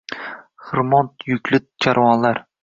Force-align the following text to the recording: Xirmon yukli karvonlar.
Xirmon 0.69 1.11
yukli 1.27 1.61
karvonlar. 1.87 2.43